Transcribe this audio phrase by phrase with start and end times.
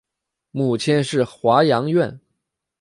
[0.49, 2.19] 母亲是华阳院。